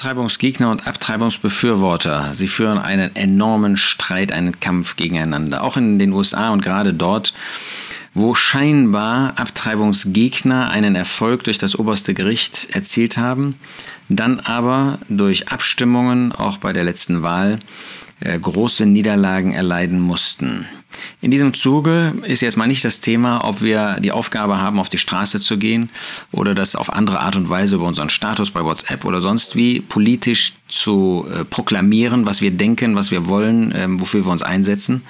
[0.00, 5.62] Abtreibungsgegner und Abtreibungsbefürworter, sie führen einen enormen Streit, einen Kampf gegeneinander.
[5.62, 7.34] Auch in den USA und gerade dort,
[8.14, 13.56] wo scheinbar Abtreibungsgegner einen Erfolg durch das oberste Gericht erzielt haben,
[14.08, 17.58] dann aber durch Abstimmungen, auch bei der letzten Wahl,
[18.20, 20.66] große Niederlagen erleiden mussten.
[21.20, 24.88] In diesem Zuge ist jetzt mal nicht das Thema, ob wir die Aufgabe haben, auf
[24.88, 25.90] die Straße zu gehen
[26.32, 29.80] oder das auf andere Art und Weise über unseren Status bei WhatsApp oder sonst wie
[29.80, 35.02] politisch zu äh, proklamieren, was wir denken, was wir wollen, äh, wofür wir uns einsetzen,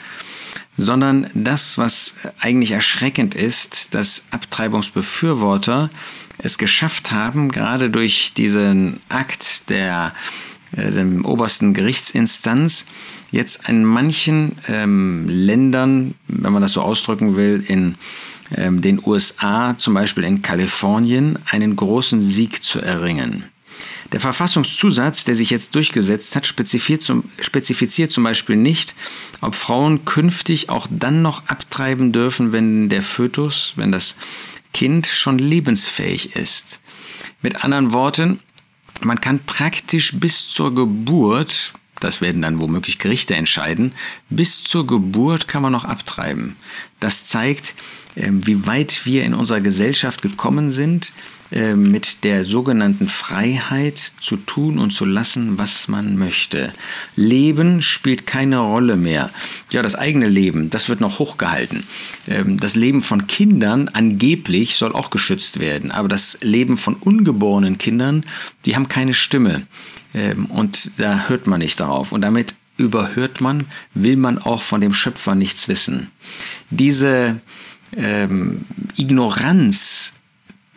[0.76, 5.90] sondern das, was eigentlich erschreckend ist, dass Abtreibungsbefürworter
[6.38, 12.86] es geschafft haben, gerade durch diesen Akt der, äh, der obersten Gerichtsinstanz,
[13.30, 17.96] jetzt in manchen ähm, Ländern, wenn man das so ausdrücken will, in
[18.56, 23.44] ähm, den USA, zum Beispiel in Kalifornien, einen großen Sieg zu erringen.
[24.12, 28.96] Der Verfassungszusatz, der sich jetzt durchgesetzt hat, spezifiziert zum, spezifiziert zum Beispiel nicht,
[29.40, 34.16] ob Frauen künftig auch dann noch abtreiben dürfen, wenn der Fötus, wenn das
[34.72, 36.80] Kind schon lebensfähig ist.
[37.40, 38.40] Mit anderen Worten,
[39.04, 43.92] man kann praktisch bis zur Geburt das werden dann womöglich Gerichte entscheiden.
[44.28, 46.56] Bis zur Geburt kann man noch abtreiben.
[46.98, 47.74] Das zeigt,
[48.16, 51.12] ähm, wie weit wir in unserer Gesellschaft gekommen sind,
[51.52, 56.72] ähm, mit der sogenannten Freiheit zu tun und zu lassen, was man möchte.
[57.16, 59.30] Leben spielt keine Rolle mehr.
[59.72, 61.82] Ja, das eigene Leben, das wird noch hochgehalten.
[62.28, 67.78] Ähm, das Leben von Kindern angeblich soll auch geschützt werden, aber das Leben von ungeborenen
[67.78, 68.24] Kindern,
[68.64, 69.66] die haben keine Stimme.
[70.14, 72.12] Ähm, und da hört man nicht darauf.
[72.12, 76.10] Und damit überhört man, will man auch von dem Schöpfer nichts wissen.
[76.70, 77.40] Diese
[77.96, 78.64] ähm,
[78.96, 80.14] Ignoranz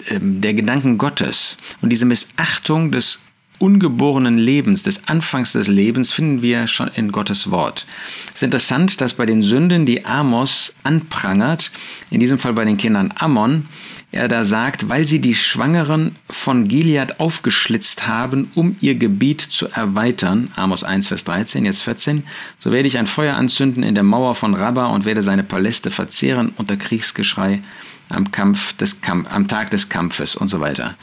[0.09, 3.19] ähm, der Gedanken Gottes und diese Missachtung des
[3.59, 7.85] ungeborenen Lebens, des Anfangs des Lebens, finden wir schon in Gottes Wort.
[8.27, 11.71] Es ist interessant, dass bei den Sünden, die Amos anprangert,
[12.09, 13.67] in diesem Fall bei den Kindern Ammon,
[14.13, 19.67] er da sagt, weil sie die Schwangeren von Gilead aufgeschlitzt haben, um ihr Gebiet zu
[19.67, 22.23] erweitern, Amos 1, Vers 13, jetzt 14,
[22.59, 25.89] so werde ich ein Feuer anzünden in der Mauer von Rabba und werde seine Paläste
[25.89, 27.61] verzehren unter Kriegsgeschrei
[28.09, 30.95] am, Kampf des Kamp am Tag des Kampfes und so weiter.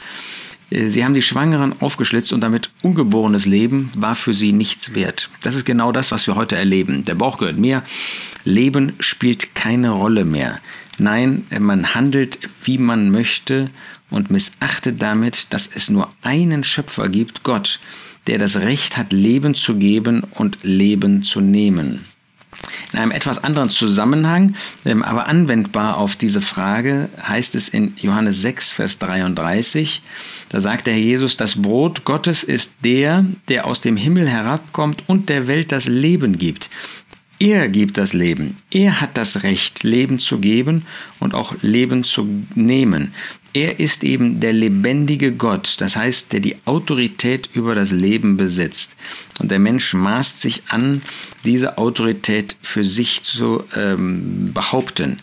[0.69, 5.29] Äh, sie haben die Schwangeren aufgeschlitzt und damit ungeborenes Leben war für sie nichts wert.
[5.41, 7.03] Das ist genau das, was wir heute erleben.
[7.03, 7.83] Der Bauch gehört mir.
[8.45, 10.59] Leben spielt keine Rolle mehr.
[11.01, 13.71] Nein, man handelt, wie man möchte
[14.11, 17.79] und missachtet damit, dass es nur einen Schöpfer gibt, Gott,
[18.27, 22.05] der das Recht hat, Leben zu geben und Leben zu nehmen.
[22.93, 24.53] In einem etwas anderen Zusammenhang,
[24.85, 30.03] ähm, aber anwendbar auf diese Frage, heißt es in Johannes 6, Vers 33,
[30.49, 35.03] da sagt der Herr Jesus, das Brot Gottes ist der, der aus dem Himmel herabkommt
[35.07, 36.69] und der Welt das Leben gibt.
[37.41, 38.57] Er gibt das Leben.
[38.69, 40.85] Er hat das Recht, Leben zu geben
[41.19, 43.15] und auch Leben zu nehmen.
[43.55, 48.95] Er ist eben der lebendige Gott, das heißt, der die Autorität über das Leben besitzt.
[49.39, 51.01] Und der Mensch maßt sich an,
[51.43, 55.17] diese Autorität für sich zu ähm, behaupten.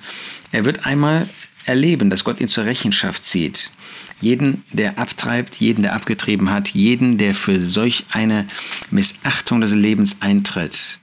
[0.51, 1.29] Er wird einmal
[1.67, 3.71] erleben, dass Gott ihn zur Rechenschaft zieht.
[4.21, 8.49] Jeden, der abtreibt, jeden, der abgetrieben hat, jeden, der für solch eine
[8.91, 10.98] Missachtung des Lebens eintritt.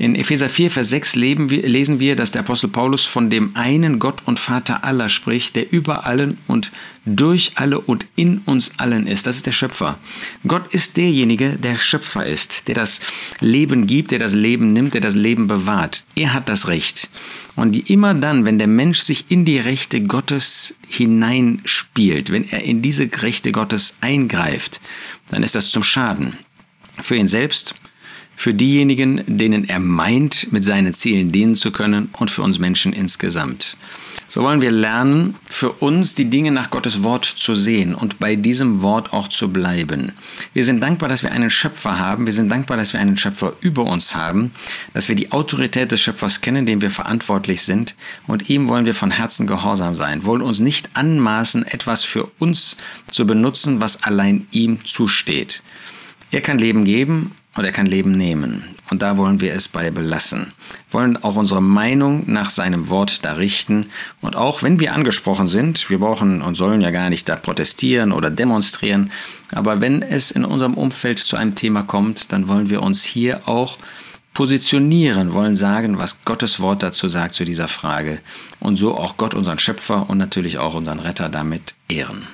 [0.00, 3.98] In Epheser 4, Vers 6 wir, lesen wir, dass der Apostel Paulus von dem einen
[3.98, 6.72] Gott und Vater aller spricht, der über allen und
[7.04, 9.26] durch alle und in uns allen ist.
[9.26, 9.98] Das ist der Schöpfer.
[10.48, 13.00] Gott ist derjenige, der Schöpfer ist, der das
[13.40, 16.06] Leben gibt, der das Leben nimmt, der das Leben bewahrt.
[16.14, 17.10] Er hat das Recht.
[17.54, 22.80] Und immer dann, wenn der Mensch sich in die Rechte Gottes hineinspielt, wenn er in
[22.80, 24.80] diese Rechte Gottes eingreift,
[25.28, 26.38] dann ist das zum Schaden.
[27.02, 27.74] Für ihn selbst,
[28.40, 32.94] für diejenigen, denen er meint, mit seinen Zielen dienen zu können und für uns Menschen
[32.94, 33.76] insgesamt.
[34.30, 38.36] So wollen wir lernen, für uns die Dinge nach Gottes Wort zu sehen und bei
[38.36, 40.12] diesem Wort auch zu bleiben.
[40.54, 42.24] Wir sind dankbar, dass wir einen Schöpfer haben.
[42.24, 44.52] Wir sind dankbar, dass wir einen Schöpfer über uns haben,
[44.94, 47.94] dass wir die Autorität des Schöpfers kennen, dem wir verantwortlich sind.
[48.26, 52.78] Und ihm wollen wir von Herzen gehorsam sein, wollen uns nicht anmaßen, etwas für uns
[53.12, 55.62] zu benutzen, was allein ihm zusteht.
[56.30, 58.64] Er kann Leben geben und er kann Leben nehmen.
[58.90, 60.52] Und da wollen wir es bei belassen.
[60.90, 63.86] Wollen auch unsere Meinung nach seinem Wort da richten.
[64.20, 68.12] Und auch wenn wir angesprochen sind, wir brauchen und sollen ja gar nicht da protestieren
[68.12, 69.10] oder demonstrieren,
[69.52, 73.48] aber wenn es in unserem Umfeld zu einem Thema kommt, dann wollen wir uns hier
[73.48, 73.78] auch
[74.32, 78.20] positionieren, wollen sagen, was Gottes Wort dazu sagt zu dieser Frage
[78.60, 82.28] und so auch Gott, unseren Schöpfer und natürlich auch unseren Retter damit ehren.